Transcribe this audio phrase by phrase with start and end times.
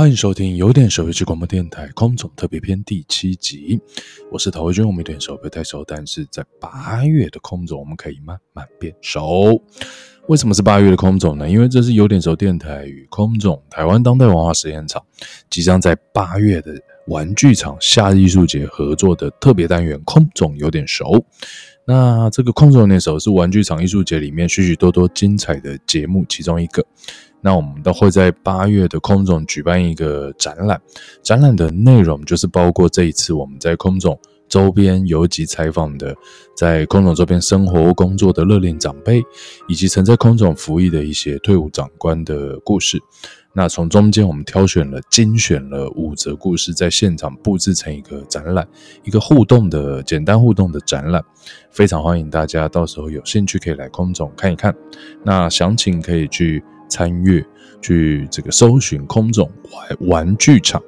[0.00, 3.78] 欢迎收听有点熟悉广播电台空总特别篇第七集，
[4.32, 9.62] 我是陶慧君，我们有点熟不太熟，但是在八月的空总我们可以慢慢变熟。
[10.26, 11.50] 为什么是八月的空总呢？
[11.50, 15.04] 因为这是有点熟电台与空总台湾当代文化实验场
[15.50, 16.72] 即将在八月的
[17.08, 21.22] 玩具厂夏日艺术节合作的特别单元，空总有点熟。
[21.86, 26.82] 那这个空总有点熟是玩具厂艺术节里面许许多多精彩的节目其中一个。
[27.42, 30.80] 那我们都会在八月的空总举办一个展览，
[31.22, 36.14] 展览的内容就是包括这一次我们在空总周边游击采访的，
[36.54, 39.22] 在空总周边生活工作的乐龄长辈，
[39.68, 43.00] 以及曾在空总服役的一些退伍长官的故事。
[43.52, 48.68] 那从中间我们挑选了精选了五则故事，在现场布置成一个展览，
[49.02, 51.24] 一个互动的简单互动的展览，
[51.70, 54.74] 非常欢迎大家到时候有兴趣可以来空总看一看。
[55.24, 56.62] 那详情可以去。
[56.90, 57.42] 参与
[57.80, 60.82] 去这个搜寻空总玩玩具厂，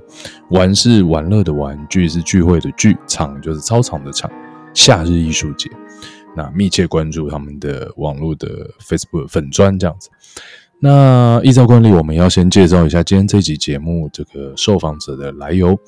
[0.50, 4.30] 玩是玩乐的玩，具是聚会的聚，场就是操场的场。
[4.74, 5.70] 夏日艺术节，
[6.34, 10.08] 那密切关注他们的网络的 Facebook 粉砖这样子。
[10.80, 15.78] 那依照惯例，我们要先介绍一下今天这集节目这个受访者的来由。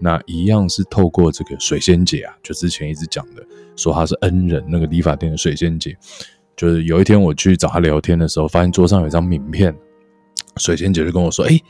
[0.00, 5.94] 那一样是透过这个水仙姐啊，就之前一直讲的，说她是恩人，那个理发店的水仙姐。
[6.60, 9.74] 就是有一天我去找他聊天的时候，发现桌上有一张名片，
[10.58, 11.64] 水仙姐就跟我说：“哎、欸，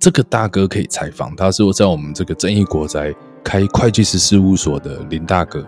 [0.00, 5.64] 这个大哥可以采访，他是在我们这个正义国宅开会计师事务所的林大哥，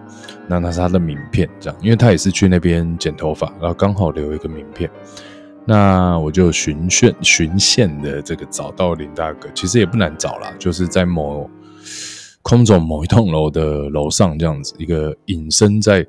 [0.49, 4.91] 那那是他的名片，这样，因为他也是去那边剪头发，然后刚好留一个名片，
[5.65, 11.49] 那我就循线循线的这个找到林大哥，其实也不难找啦，就是在某
[12.43, 16.05] 空总某一栋楼的楼上这样子，一个隐身在。”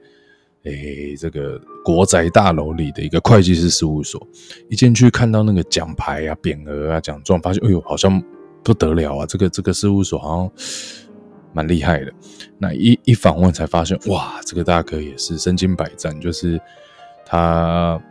[0.69, 4.25] 诶、欸，这个国宅大楼里的一个会计师事务所，
[4.69, 8.21] 一进去看到那个奖牌啊、匾额啊、奖状，发现哎呦，好像
[8.63, 9.25] 不得了啊！
[9.25, 10.51] 这个这个事务所好像
[11.53, 12.11] 蛮厉害的。
[12.57, 16.59] 那一一访问才发现，哇，这个大哥也是身经百战，就是
[17.25, 18.01] 他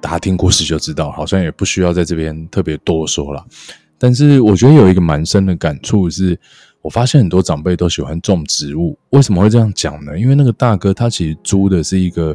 [0.00, 3.44] 打听故事就知道，好像也不需要在这边特别多说了。
[3.98, 6.38] 但是我觉得有一个蛮深的感触是。
[6.86, 10.16] 我发现很多长辈都喜欢种植物，为什么会这样讲呢？
[10.16, 12.32] 因为那个大哥他其实租的是一个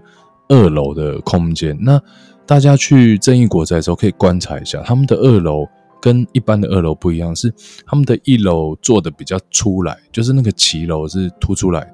[0.50, 1.78] 二楼的空间。
[1.80, 1.98] 那
[2.46, 5.66] 大家去正义国宅的时候可以观察一下，他们的二楼
[6.02, 7.50] 跟一般的二楼不一样，是
[7.86, 11.94] 他们的一楼做的比较出来，就是那个骑楼是凸出来的，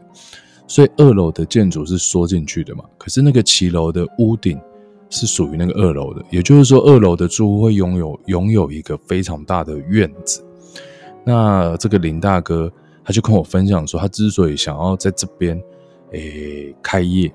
[0.66, 2.84] 所以二楼的建筑是缩进去的嘛。
[2.97, 4.59] 可是那个骑楼的屋顶
[5.12, 10.44] 是属于那个二楼的，也就是说二楼的住户会拥有拥有一个非常大的院子。
[11.27, 12.71] 那这个林大哥，
[13.03, 15.61] 他就跟我分享说，他之所以想要在这边，
[16.13, 17.29] 诶、欸、开业，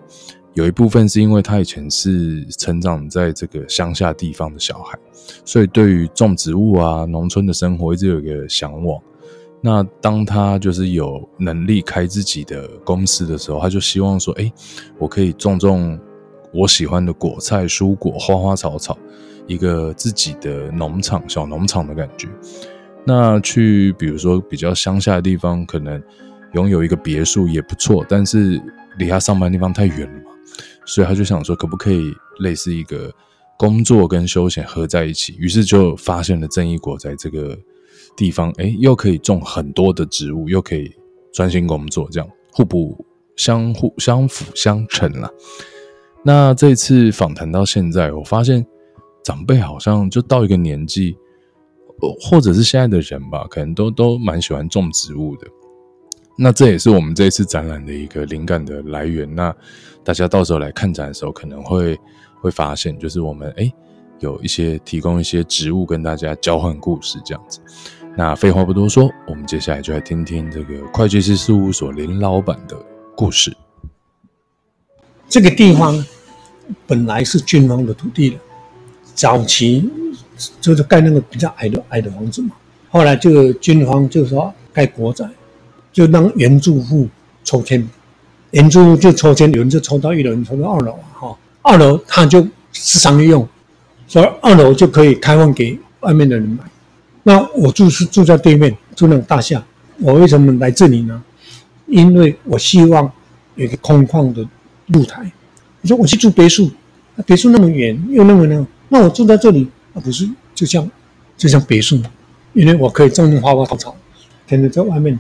[0.55, 4.99] 有一部分是因为他以前是成长在这个乡下地方的小孩，
[5.45, 8.99] 所以对于种植物啊、农村的生活一直有一个向往。
[9.61, 14.51] 那当他就是有能力开自己的公司的时候，他就希望说，诶、
[14.99, 16.01] 我可以种种
[16.51, 18.97] 我喜欢的果菜、蔬果、花花草草，
[19.47, 22.27] 一个自己的农场、小农场的感觉。
[23.05, 26.01] 那去，比如说比较乡下的地方，可能
[26.55, 28.63] 拥有一个别墅也不错，但是
[28.97, 30.31] 离他上班地方太远了嘛，
[30.87, 33.13] 所以他就想说，可不可以类似一个
[33.59, 35.35] 工作跟休闲合在一起？
[35.37, 37.59] 于是就发现了正义国在这个
[38.17, 40.95] 地方，诶，又可以种很多的植物，又可以
[41.33, 45.29] 专心工作，这样互补相互相辅相成了。
[46.25, 48.65] 那这次访谈到现在，我发现
[49.25, 51.17] 长辈好像就到一个年纪。
[52.21, 55.47] 或者是现在的人吧，可能都都蛮喜欢种植物的。
[56.37, 59.33] 那这也是我们这一次展览的一个灵感的来源。
[59.35, 59.55] 那
[60.03, 61.99] 大家到时候来看展的时候，可能会
[62.41, 63.73] 会发现，就是我们诶
[64.19, 67.61] 有一些提供一些植物跟大家交换故事这样子。
[68.17, 72.77] 那废话不多说，我们接下来就来听听这个会计师事务所林老板的
[73.15, 73.55] 故事。
[75.29, 76.05] 这个地方
[76.87, 78.37] 本来是军方的土地的，
[79.15, 79.89] 早期。
[80.61, 82.51] 就是盖那个比较矮的矮的房子嘛，
[82.91, 85.29] 后来这个军方就说盖国宅，
[85.93, 87.09] 就让原住户
[87.45, 87.87] 抽签，
[88.51, 93.47] 原住户就抽签，有人就抽到一楼，有人抽到二楼啊，哈，二楼他就是商用，
[94.07, 96.65] 所以二楼就可以开放给外面的人买。
[97.23, 99.63] 那我住是住在对面，住那种大厦。
[99.99, 101.23] 我为什么来这里呢？
[101.87, 103.11] 因为我希望
[103.55, 104.45] 有个空旷的
[104.87, 105.31] 露台。
[105.81, 106.71] 你说我去住别墅，
[107.27, 109.69] 别墅那么远又那么那，那我住在这里。
[109.95, 110.91] 而不是就像
[111.37, 112.01] 就像别墅，
[112.53, 113.97] 因为我可以种花花草草，
[114.47, 115.19] 天天在外面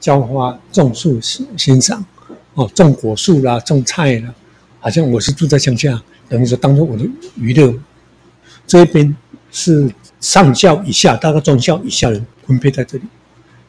[0.00, 2.04] 浇花、种树、欣赏
[2.54, 4.34] 哦，种果树啦，种菜啦，
[4.80, 7.04] 好像我是住在乡下，等于说当做我的
[7.36, 7.74] 娱乐。
[8.66, 9.14] 这边
[9.50, 9.90] 是
[10.20, 13.04] 上校以下，大概中校以下人分配在这里。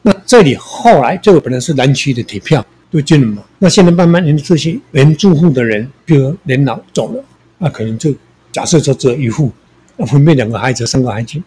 [0.02, 3.42] 那这里后来这个本来是南区的铁票，对军人嘛。
[3.58, 7.24] 那现在慢慢这些原住户的人，比如年老走了，
[7.58, 8.14] 那可能就
[8.52, 9.52] 假设说只有一户，
[9.96, 11.42] 我分配两个孩子、三个孩子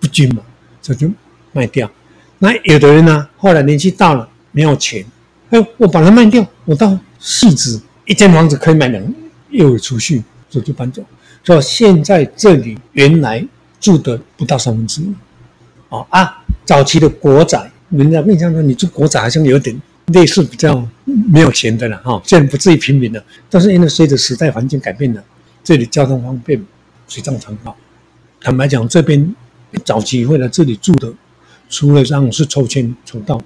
[0.00, 0.42] 不均嘛，
[0.82, 1.10] 这就
[1.52, 1.90] 卖掉。
[2.38, 5.04] 那有的人呢，后来年纪大了没有钱，
[5.50, 9.02] 哎，我把它卖掉，我到市子一间房子可以买两，
[9.50, 11.02] 又有储蓄，这就搬走。
[11.44, 13.44] 所以现在这里原来
[13.80, 15.14] 住的不到三分之一，
[15.88, 17.70] 哦啊，早期的国宅。
[17.90, 25.22] 人家印象中，你住国宅好像有点类似比较没有钱的了哈，虽然不至于平民了，但是因为随着时代环境改变了，
[25.62, 26.64] 这里交通方便，
[27.06, 27.76] 水涨船高。
[28.42, 29.34] 坦白讲，这边
[29.84, 31.12] 早期会来这里住的，
[31.70, 33.40] 除了让是抽签抽到，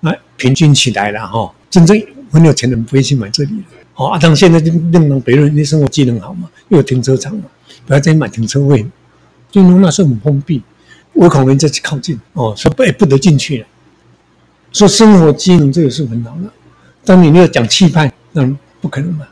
[0.00, 2.00] 那平均起来了哈，真正
[2.30, 3.62] 很有钱的人不会去买这里的。
[3.94, 7.44] 好，阿当现在就另当别论，你生活机能好嘛，又有停车场嘛，
[7.86, 8.84] 不要再买停车位，
[9.50, 10.60] 就因为那时候很封闭，
[11.12, 13.66] 我恐人家去靠近哦，说不不得进去了。
[14.72, 16.50] 说生活机能这个是很好的，
[17.04, 18.44] 但你没有讲气派，那
[18.80, 19.26] 不可能嘛。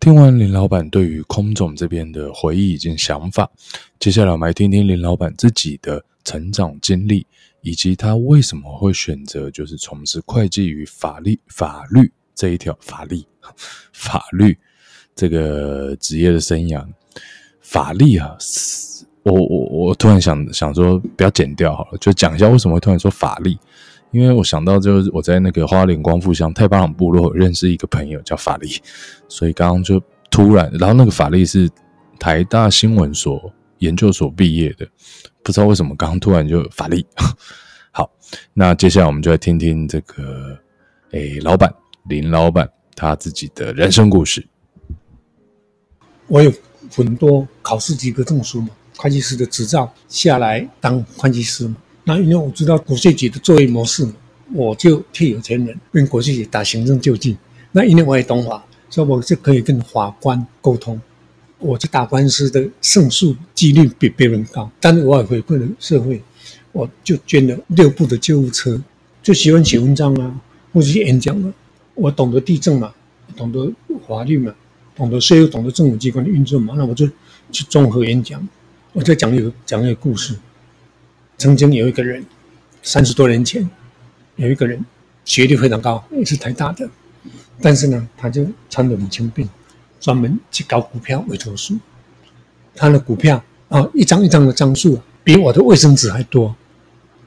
[0.00, 3.50] 听完林老板对于空总这边的回忆以及想法，
[3.98, 7.26] 接下来我们来听听林老板自己的成长经历，
[7.62, 13.22] 以及他为什么会选择就是从事会计与法律法律这一条法律
[13.92, 14.56] 法律
[15.16, 16.86] 这个职业的生涯。
[17.60, 18.36] 法律啊。
[19.24, 23.58] 我我我突然想想说，不要剪掉好了，就讲一下为什么会突然说法力，
[24.10, 28.80] 因为我想到就是我在那个花莲光复乡太巴塱部落认识一个朋友叫法力，
[29.28, 31.68] 所以刚刚就突然，然后那个法力是
[32.18, 34.88] 台大新闻所研究所毕业的，
[35.42, 37.06] 不知道为什么刚刚突然就法力。
[37.92, 38.10] 好，
[38.54, 40.58] 那接下来我们就来听听这个
[41.10, 41.72] 诶老板
[42.08, 44.46] 林老板他自己的人生故事。
[46.26, 46.52] 我有
[46.94, 48.68] 很多考试及格证书嘛。
[48.96, 51.76] 会计师的执照下来当会计师嘛？
[52.08, 54.08] 那因为我知道国税局的作业模式，
[54.54, 57.36] 我就替有钱人跟国税局打行政救济。
[57.70, 60.98] 那因为我也懂法，所以我就可以跟法官沟通。
[61.58, 64.70] 我去打官司的胜诉几率比别人高。
[64.80, 66.22] 但是我也回馈了社会，
[66.72, 68.82] 我就捐了六部的救护车，
[69.22, 70.40] 就喜欢写文章啊，
[70.72, 71.52] 或者去演讲啊。
[71.94, 72.90] 我懂得地震嘛，
[73.36, 73.70] 懂得
[74.06, 74.54] 法律嘛，
[74.96, 77.06] 懂得税务，懂得政府机关的运作嘛，那我就
[77.52, 78.48] 去综合演讲。
[78.94, 80.34] 我再讲一个讲一个故事。
[81.38, 82.26] 曾经有一个人，
[82.82, 83.70] 三十多年前，
[84.34, 84.84] 有一个人
[85.24, 86.90] 学历非常高，也是台大的，
[87.62, 89.48] 但是呢，他就穿得很轻便，
[90.00, 91.78] 专门去搞股票委托书。
[92.74, 96.56] 他的股票啊，一张一张的张数比我的卫生纸还多。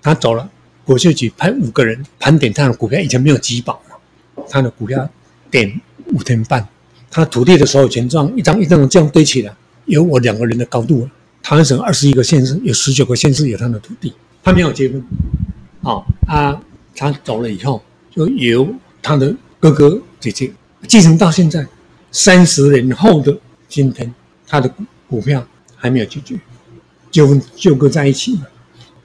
[0.01, 0.51] 他走了，
[0.83, 5.09] 国税局派五个人盘点他的股票，以前没有几保嘛，他的股票
[5.49, 6.67] 点五天半，
[7.09, 9.55] 他土地的所有权状一张一张的这样堆起来，
[9.85, 11.11] 有我两个人的高度了。
[11.43, 14.13] 台湾省二十一个县市，有十九个县市有他的土地。
[14.43, 15.03] 他没有结婚，
[15.81, 16.59] 哦啊，
[16.95, 20.51] 他走了以后，就由他的哥哥姐姐
[20.87, 21.67] 继承到现在。
[22.11, 23.37] 三十年后的
[23.69, 24.13] 今天，
[24.45, 24.69] 他的
[25.07, 25.45] 股票
[25.75, 26.35] 还没有解决，
[27.09, 28.45] 纠纷纠葛在一起嘛。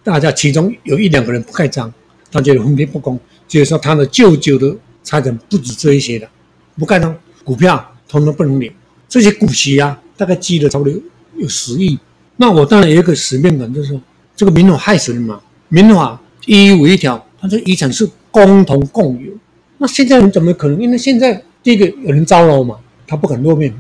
[0.02, 1.92] 大家其中有一两个人不盖章，
[2.32, 6.28] 他觉得分配不公，就是说他的舅舅的财产不止这一些的，
[6.76, 8.72] 不盖章，股票统统不能领。
[9.08, 10.92] 这些股息啊，大概积了差不多
[11.36, 11.96] 有十亿。
[12.38, 14.00] 那我当然有一个使命感，就是说
[14.36, 15.40] 这个民法害死人嘛。
[15.68, 19.32] 民法一一五一条，它说遗产是共同共有。
[19.78, 20.80] 那现在人怎么可能？
[20.80, 23.72] 因为现在第一个有人招了嘛，他不肯露面；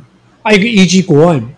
[0.42, 1.48] 还有一个移居国外嘛，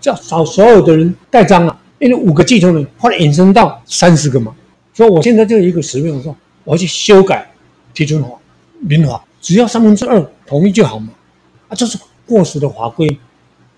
[0.00, 1.80] 叫找所有的人盖章啊。
[1.98, 4.54] 因为五个继承人，后来衍生到三十个嘛。
[4.92, 7.50] 所以我现在就有一个使命，我说我要去修改
[7.94, 8.28] 提存法、
[8.80, 11.08] 民法，只要三分之二同意就好嘛。
[11.68, 13.18] 啊，这是过时的法规，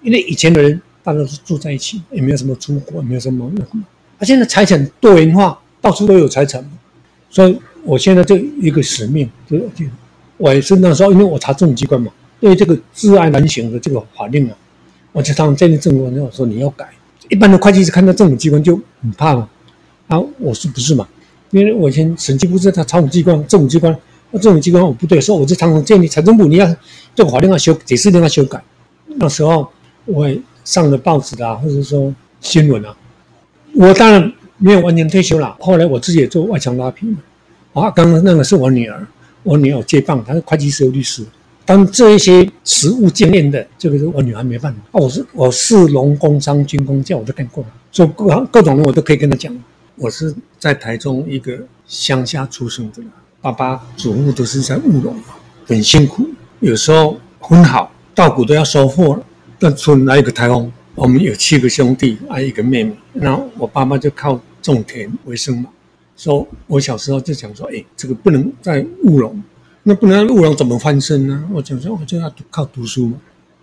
[0.03, 0.83] 因为以前的人。
[1.05, 3.85] 大家都是住在一起，也没有什么出国，也没有什么那什么。
[4.19, 6.65] 而现在财产多元化，到处都有财产，
[7.29, 9.69] 所以我现在就一个使命，就是
[10.39, 14.57] 我也是那时候，因为我查政府机关嘛，对于这个治安难行的这个法令啊，
[15.13, 16.89] 我就常常建议政府，我说你要改。
[17.29, 19.47] 一般的会计师看到政府机关就很怕嘛，
[20.09, 21.07] 啊，我说不是嘛，
[21.51, 23.95] 因为我以前审计部是他财务机关，政府机关，
[24.31, 26.67] 那政府机关我不对，所以我就常常建议财政部你要
[27.15, 28.63] 这个法令要修，解释令要修改。
[29.17, 29.69] 那时候
[30.07, 30.41] 我也。
[30.65, 32.97] 上了报纸啊，或者说新闻啊，
[33.75, 35.57] 我当然没有完全退休了。
[35.61, 37.19] 后来我自己也做外墙拉皮嘛。
[37.75, 39.07] 啊，刚刚那个是我女儿，
[39.43, 41.25] 我女儿接棒，她是会计师、律师。
[41.67, 44.81] 当这一些实务经验的，这个是我女儿没办法。
[44.93, 49.57] 我是我是农工商军工教我都干过了，所以各各种人我都可以跟她讲。
[49.97, 53.03] 我是在台中一个乡下出生的，
[53.41, 55.17] 爸爸祖父都是在务农，
[55.67, 56.29] 很辛苦，
[56.61, 59.23] 有时候很好，稻谷都要收获了。
[59.61, 62.95] 那村来一个台风，我们有七个兄弟，还有一个妹妹。
[63.13, 65.71] 然后我爸妈就靠种田为生嘛。
[66.17, 69.43] 说我小时候就想说，哎，这个不能再务农，
[69.83, 71.49] 那不能务农怎么翻身呢？
[71.53, 73.17] 我想说，我就要靠读书嘛。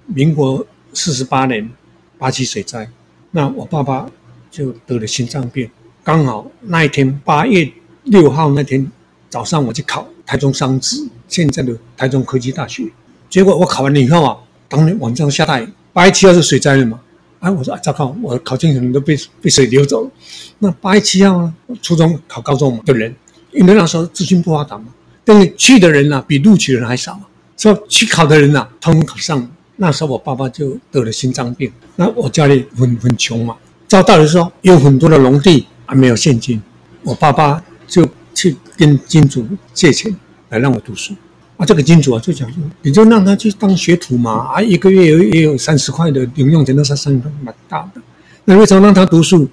[0.07, 1.69] 民国四十八年
[2.17, 2.89] 八七水灾，
[3.31, 4.09] 那我爸爸
[4.49, 5.69] 就得了心脏病。
[6.03, 7.71] 刚好那一天八月
[8.03, 8.91] 六号那天
[9.29, 12.91] 早上，我去考台中商职，现在的台中科技大学。
[13.29, 16.99] 结果我考完了以后啊，当天晚上下大雨，八月七号是水灾了嘛？
[17.39, 20.11] 哎，我说，糟糕，我考进可能都被被水流走了。
[20.59, 21.53] 那八月七号呢？
[21.81, 23.13] 初中考高中的人，
[23.51, 24.85] 因为那时候资讯不发达嘛，
[25.25, 27.19] 但是去的人呢、啊，比录取的人还少。
[27.57, 29.49] 所以去考的人呢、啊，通通考上。
[29.77, 31.71] 那时候我爸爸就得了心脏病。
[31.95, 33.57] 那我家里很很穷嘛，
[33.87, 36.61] 照道理说有很多的农地还没有现金，
[37.03, 40.15] 我爸爸就去跟金主借钱
[40.49, 41.15] 来让我读书。
[41.61, 48.01] 啊，这个金主啊就讲说，你就让他去当学徒嘛，啊，一个月有也有三十块的零用钱，那是三十块蛮大的。
[48.45, 49.47] 那为什么让他读书？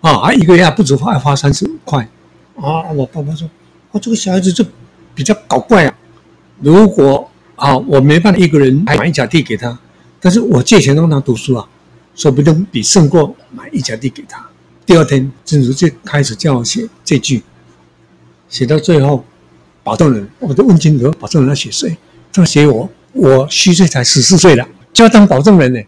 [0.00, 2.02] 啊，啊，一个月还不止花花三十块。
[2.56, 3.46] 啊，我爸爸说，
[3.92, 4.64] 啊，这个小孩子就
[5.14, 5.94] 比较搞怪啊。
[6.60, 9.78] 如果啊，我没办法一个人买一甲地给他，
[10.18, 11.68] 但是我借钱让他读书啊，
[12.14, 14.42] 说不定比胜过买一甲地给他。
[14.86, 17.42] 第二天，金主就开始叫我写这句，
[18.48, 19.26] 写到最后。
[19.82, 21.96] 保证人，我就问清楚，保证人要写谁？
[22.32, 25.80] 他写我，我虚岁才十四岁了，就要当保证人呢。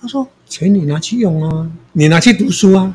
[0.00, 2.94] 他说：“钱你拿去用啊，你拿去读书啊。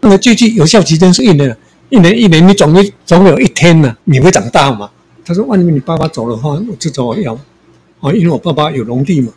[0.00, 1.56] 那个这句有效期间是一年，
[1.88, 4.90] 一年一年，你总有总有一天呢，你会长大嘛。”
[5.24, 7.38] 他说：“万一你爸爸走的话，我就找我要。
[8.00, 9.32] 哦，因为我爸爸有农地嘛。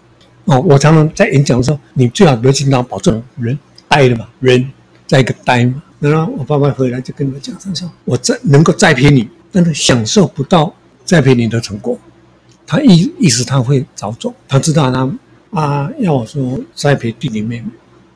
[0.45, 4.69] 哦，我常常在演讲的时候，你最好不要去当保证人，呆的嘛，人
[5.07, 5.81] 在一个呆嘛。
[5.99, 11.97] 然后我爸爸回来就跟我讲，他说：我再能够再骗你。”但是享受不到栽培你的成果，
[12.67, 15.11] 他意意思他会早走，他知道他
[15.51, 17.67] 啊要我说栽培弟弟妹妹，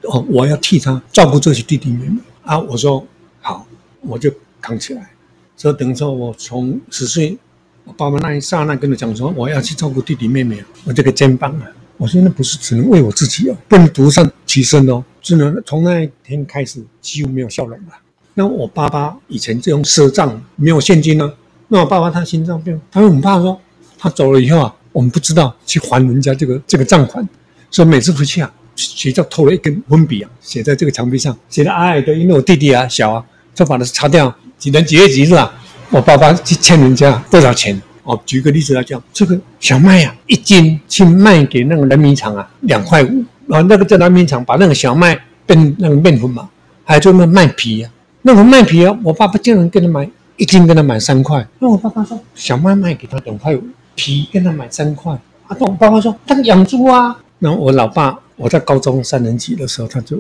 [0.04, 3.06] 哦，我要替他照顾这些弟弟妹妹啊，我说
[3.42, 3.66] 好，
[4.02, 5.10] 我就扛起来。
[5.56, 7.38] 所以等于说我从十岁，
[7.84, 17.94] 我爸爸那一刹那跟他讲说我要去照顾弟弟妹妹，我这个肩膀啊，我说那不是只能为我自己哦，不能独善其身哦，只能从那一天开始几乎没有笑容了。
[18.36, 21.34] 那我爸爸以前这种赊账没有现金呢、啊，
[21.68, 23.60] 那我爸爸他心脏病，他很怕说
[23.98, 27.28] 他走了以后啊，我们不知道去还人家这个这个账款，
[27.70, 33.24] 所以每次回去啊，学校偷了一根粉笔啊，写在这个墙壁上，写的矮矮的，因为我弟弟啊小啊，
[33.54, 35.54] 就把它擦掉，几年几月几日啊，
[35.92, 37.80] 我爸爸去欠人家多少钱？
[38.04, 46.50] 哦，举个例子来讲，这个小麦啊，一斤去卖给那个人民厂啊，两块五，然后那个在人民厂把那个小麦变那个面粉嘛，
[46.84, 47.92] 还有就那麦皮啊。
[48.25, 51.46] 那我卖皮啊，我爸爸竟然跟他买一斤，跟他买三块。
[51.60, 53.62] 那我爸爸说，小麦卖给他两块五，
[53.96, 55.13] 皮跟他买三块。
[55.48, 57.20] 啊，我爸爸说他养猪啊。
[57.39, 60.18] 然后我老爸，我在高中三年级的时候，他就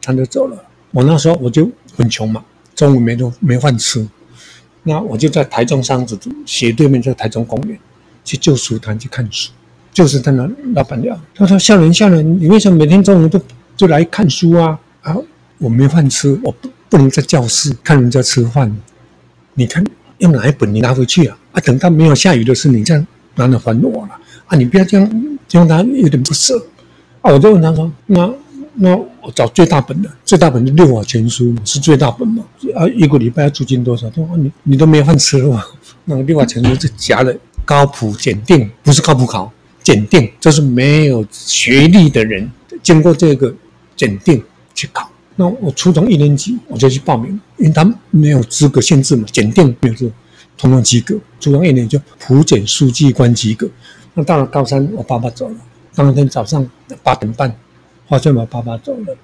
[0.00, 0.56] 他就走了。
[0.92, 2.44] 我那时候我就很穷嘛，
[2.76, 4.06] 中午没都没饭吃。
[4.84, 6.16] 那我就在台中商子
[6.46, 7.76] 斜对面，在台中公园
[8.24, 9.50] 去旧书摊去看书，
[9.92, 13.40] 就是他那老板娘，他说：“笑人笑人，你为什么每天中午都
[13.76, 15.16] 就来看书啊？”啊，
[15.58, 16.54] 我没饭吃，我
[16.90, 16.98] 不。
[16.98, 18.70] 能在教室看人家吃饭，
[19.54, 19.82] 你看
[20.18, 21.38] 用哪一本你拿回去啊？
[21.52, 23.06] 啊，等到没有下雨的时候，你这样
[23.36, 24.10] 拿来还我了
[24.46, 24.54] 啊！
[24.54, 26.62] 你不要这样，这样他有点不舍
[27.22, 27.32] 啊！
[27.32, 28.30] 我就问他说：“那
[28.74, 32.44] 那我找最大本的，最大本的六法全书是最大本嘛？
[32.76, 34.10] 啊，一个礼拜要租金多少？
[34.10, 35.64] 他说你你都没有饭吃了嘛？
[36.04, 39.50] 那个六法全书是夹的高普检定，不是高普考
[39.82, 42.50] 检定，这是没有学历的人
[42.82, 43.54] 经过这个
[43.96, 44.42] 检定
[44.74, 50.06] 去考。”那我初中一年级我就去报名，因为他没有资格限制嘛，检定没有说，
[50.58, 51.16] 通通及格。
[51.40, 53.66] 初中一年级就普检书记官及格。
[54.12, 55.54] 那到了高三，我爸爸走了，
[55.94, 56.68] 当天早上
[57.02, 57.50] 八点半，
[58.06, 59.16] 发现我爸爸走了，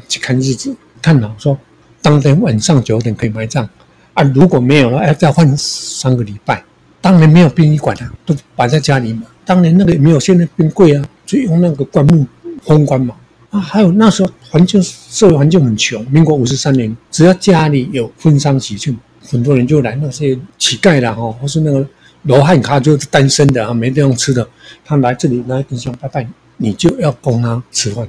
[0.06, 1.56] 去看日子，看了说，
[2.02, 3.66] 当天晚上九点可以埋葬，
[4.12, 6.62] 啊，如果没有了，要再换三个礼拜。
[7.00, 9.22] 当年没有殡仪馆啊，都摆在家里嘛。
[9.46, 12.26] 当年那个也没有现在冰柜啊，就用那个棺木
[12.62, 13.16] 封棺嘛。
[13.52, 21.86] 啊，还有那时候环境社会环境很穷，民国五十三年，只要家里有婚丧喜庆，很多人就来那些乞丐啦，哈，或是那个
[22.22, 24.48] 罗汉咖就是单身的啊，没地方吃的，
[24.82, 28.08] 他来这里来跟香拜拜，你就要供他吃饭。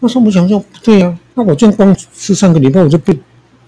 [0.00, 3.16] 那时候我想说，不对啊，那我这样光吃三个礼拜我就被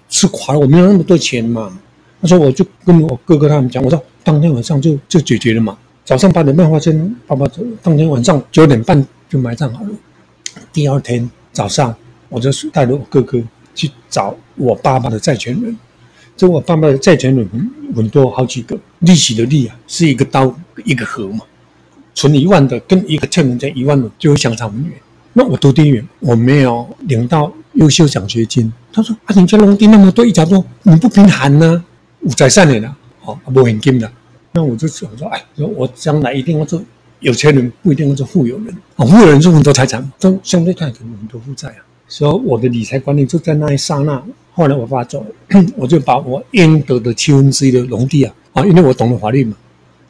[0.09, 1.73] 吃垮了，我没有那么多钱嘛。
[2.21, 9.91] 那时候我就跟我哥哥他们讲，我说当天晚上就就解决了嘛，早上八点半发现爸爸走，当天晚上九点半就埋葬好了。
[10.73, 11.95] 第二天早上，
[12.29, 13.43] 我就带着我哥哥
[13.75, 15.76] 去找我爸爸的债权人。
[16.37, 17.49] 这我爸爸的债权人
[17.95, 21.41] 很多，好几个，利息的利啊，是一个刀一个禾嘛。
[22.14, 24.93] 存一万的跟一个欠人家一万的就会相差很远。
[25.35, 28.71] 那我读地院，我没有领到优秀奖学金。
[28.93, 31.85] 他说啊，人家农地那么多，一家多，你不平衡呢？
[32.21, 34.11] 有财产的，哦，没现金的。
[34.52, 36.83] 那我就想说，哎，我将来一定要做
[37.23, 38.69] 有钱人，不一定要做富有人。
[38.97, 41.81] 啊，富有人做很多财产，都相对他可能很多负债啊。
[42.07, 44.23] 所以我的理财观念就在那一刹那。
[44.55, 49.57] 后来我爸走了， 我就把我应得的七分之一的农地啊，啊，因为我懂得法律嘛，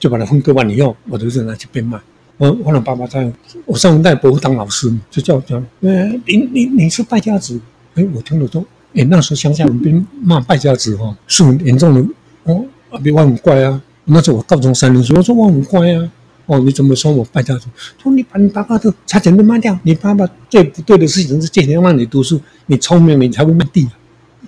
[0.01, 1.97] 就把它分割完以后，我就是拿去变卖。
[2.39, 3.31] 我我爸爸在，
[3.67, 7.61] 我上一代伯父当老师，就叫叫，呃，你你你是败家子，
[7.95, 8.67] 哎，我听得懂。
[8.95, 12.05] 哎，那时候乡下人被骂败家子哈，是很严重的。
[12.45, 16.11] 哦，阿别我很乖啊，那时候我高中三年级，我说我很乖啊。
[16.47, 17.67] 哦，你怎么说我败家子？
[18.03, 23.89] 说你把你爸爸的财产都卖掉，你爸爸最不对的事情是借钱让你读书，你聪明你才会卖地。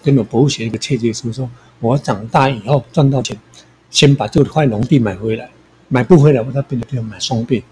[0.02, 1.48] 跟我伯父写一个切结书，说
[1.80, 3.38] 我长大以后赚到钱，
[3.90, 5.48] 先把这块农地买回来，
[5.88, 7.62] 买不回来我再变得给我买双倍。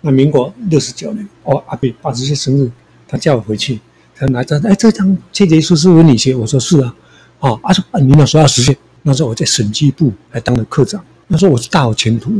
[0.00, 2.70] 那民国六十九年，哦，阿伯八十岁生日，
[3.06, 3.80] 他叫我回去，
[4.14, 6.34] 他拿着，哎，这张切结书是不是你写？
[6.34, 6.94] 我说是啊，
[7.40, 8.76] 哦，他说，啊，你那时候要实现。
[9.02, 12.32] 那时候我在审计部还当了科长，那时候我是大有前途。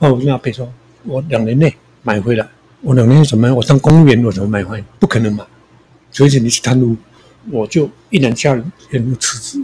[0.00, 0.70] 哦，我跟阿伯说，
[1.04, 2.46] 我两年内买回来，
[2.80, 3.56] 我两年内怎么样？
[3.56, 4.84] 我当公务员我怎么买回来？
[4.98, 5.46] 不可能嘛，
[6.10, 6.96] 所以你去贪污，
[7.50, 9.62] 我就毅然决然辞职。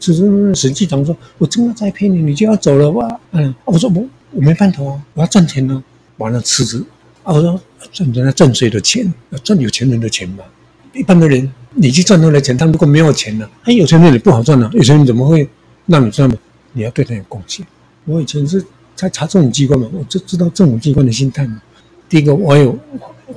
[0.00, 3.20] 辞职，审计长说，我真的在骗你，你就要走了吧？
[3.30, 5.82] 嗯，我说我我没办法啊，我要赚钱呢。
[6.18, 6.78] 完了辞职
[7.24, 7.34] 啊！
[7.34, 7.60] 我说
[7.90, 9.12] 赚人家赚谁的钱？
[9.30, 10.44] 要赚有钱人的钱嘛。
[10.92, 13.50] 一般的人，你去赚他的钱，他如果没有钱呢？
[13.64, 14.70] 哎，有钱人也不好赚了。
[14.74, 15.48] 有钱人怎么会
[15.86, 16.36] 让你赚呢？
[16.72, 17.66] 你要对他有贡献。
[18.04, 18.64] 我以前是
[18.94, 21.60] 在查政府机关嘛，我就知道政府机关的心态嘛。
[22.08, 22.78] 第一个，我有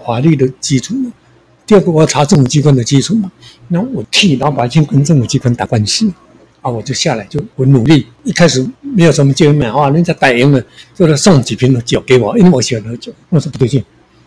[0.06, 1.10] 法律的基础嘛；
[1.66, 3.32] 第二个，我要查政府机关的基础嘛。
[3.70, 6.12] 那我替老百姓跟政府机关打官司。
[6.62, 10.62] 啊，我就下来就我努力，一开始没有什么机会买啊，人家打赢了，
[10.96, 13.14] 就送几瓶的酒给我，因为我喜欢喝酒。
[13.30, 13.84] 我说不对劲，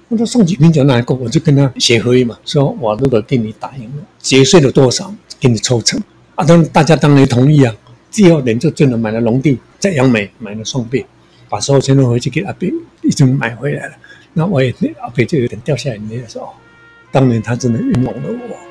[0.08, 1.14] 我说送几瓶酒哪一个？
[1.14, 6.00] 我就跟他协和嘛，说我如果给你打赢了，节税了多少，给你抽成。
[6.34, 7.74] 啊，当大家当然同意啊。
[8.12, 11.06] 第二年就真的买了农地，在杨梅买了双倍，
[11.50, 12.66] 把所有钱都回去给阿伯，
[13.02, 13.94] 已经买回来了。
[14.32, 16.50] 那我也阿伯就有点掉下眼泪说，
[17.10, 18.69] 当年他真的冤枉了我。